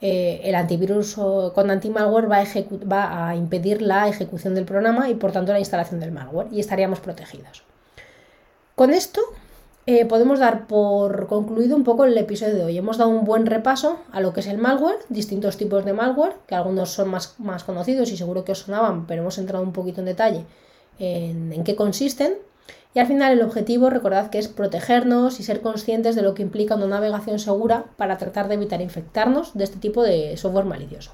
eh, 0.00 0.40
el 0.44 0.54
antivirus 0.54 1.14
con 1.14 1.70
anti-malware 1.70 2.26
va, 2.26 2.44
va 2.90 3.28
a 3.28 3.36
impedir 3.36 3.82
la 3.82 4.08
ejecución 4.08 4.54
del 4.54 4.64
programa 4.64 5.10
y 5.10 5.14
por 5.14 5.32
tanto 5.32 5.52
la 5.52 5.58
instalación 5.58 6.00
del 6.00 6.12
malware 6.12 6.48
y 6.50 6.60
estaríamos 6.60 7.00
protegidos. 7.00 7.64
Con 8.74 8.92
esto 8.92 9.20
eh, 9.84 10.06
podemos 10.06 10.38
dar 10.38 10.66
por 10.66 11.26
concluido 11.26 11.76
un 11.76 11.84
poco 11.84 12.04
el 12.04 12.16
episodio 12.16 12.54
de 12.54 12.64
hoy. 12.64 12.78
Hemos 12.78 12.96
dado 12.96 13.10
un 13.10 13.24
buen 13.24 13.44
repaso 13.44 13.98
a 14.10 14.20
lo 14.20 14.32
que 14.32 14.40
es 14.40 14.46
el 14.46 14.56
malware, 14.56 15.00
distintos 15.10 15.58
tipos 15.58 15.84
de 15.84 15.92
malware, 15.92 16.34
que 16.46 16.54
algunos 16.54 16.90
son 16.90 17.08
más, 17.08 17.34
más 17.38 17.64
conocidos 17.64 18.10
y 18.10 18.16
seguro 18.16 18.44
que 18.44 18.52
os 18.52 18.60
sonaban, 18.60 19.06
pero 19.06 19.20
hemos 19.20 19.36
entrado 19.36 19.62
un 19.62 19.72
poquito 19.72 20.00
en 20.00 20.06
detalle 20.06 20.46
en, 20.98 21.52
en 21.52 21.62
qué 21.64 21.76
consisten. 21.76 22.34
Y 22.92 22.98
al 22.98 23.06
final 23.06 23.32
el 23.32 23.42
objetivo, 23.42 23.88
recordad 23.88 24.30
que 24.30 24.38
es 24.38 24.48
protegernos 24.48 25.38
y 25.38 25.44
ser 25.44 25.60
conscientes 25.60 26.16
de 26.16 26.22
lo 26.22 26.34
que 26.34 26.42
implica 26.42 26.74
una 26.74 26.88
navegación 26.88 27.38
segura 27.38 27.84
para 27.96 28.18
tratar 28.18 28.48
de 28.48 28.54
evitar 28.54 28.80
infectarnos 28.80 29.54
de 29.54 29.64
este 29.64 29.78
tipo 29.78 30.02
de 30.02 30.36
software 30.36 30.64
malicioso. 30.64 31.12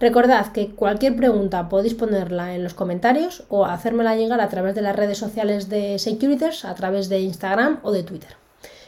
Recordad 0.00 0.52
que 0.52 0.74
cualquier 0.74 1.16
pregunta 1.16 1.68
podéis 1.68 1.94
ponerla 1.94 2.54
en 2.54 2.64
los 2.64 2.74
comentarios 2.74 3.44
o 3.48 3.64
hacérmela 3.64 4.16
llegar 4.16 4.40
a 4.40 4.48
través 4.48 4.74
de 4.74 4.82
las 4.82 4.96
redes 4.96 5.16
sociales 5.16 5.68
de 5.68 5.98
Securiters, 5.98 6.64
a 6.64 6.74
través 6.74 7.08
de 7.08 7.20
Instagram 7.20 7.78
o 7.84 7.92
de 7.92 8.02
Twitter. 8.02 8.41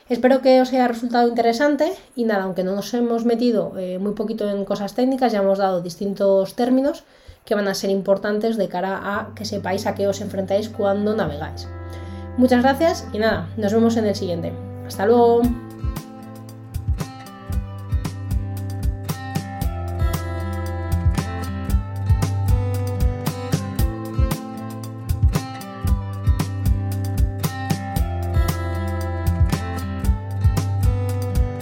Espero 0.08 0.42
que 0.42 0.60
os 0.60 0.70
haya 0.72 0.86
resultado 0.86 1.26
interesante 1.28 1.92
y 2.14 2.24
nada, 2.24 2.44
aunque 2.44 2.62
no 2.62 2.74
nos 2.74 2.92
hemos 2.92 3.24
metido 3.24 3.72
eh, 3.78 3.98
muy 3.98 4.12
poquito 4.12 4.50
en 4.50 4.66
cosas 4.66 4.94
técnicas, 4.94 5.32
ya 5.32 5.38
hemos 5.38 5.58
dado 5.58 5.80
distintos 5.80 6.54
términos 6.54 7.04
que 7.46 7.54
van 7.54 7.68
a 7.68 7.74
ser 7.74 7.88
importantes 7.88 8.58
de 8.58 8.68
cara 8.68 9.00
a 9.02 9.34
que 9.34 9.46
sepáis 9.46 9.86
a 9.86 9.94
qué 9.94 10.06
os 10.06 10.20
enfrentáis 10.20 10.68
cuando 10.68 11.16
navegáis. 11.16 11.68
Muchas 12.36 12.62
gracias 12.62 13.06
y 13.14 13.18
nada, 13.18 13.48
nos 13.56 13.72
vemos 13.72 13.96
en 13.96 14.06
el 14.06 14.14
siguiente. 14.14 14.52
Hasta 14.86 15.06
luego. 15.06 15.40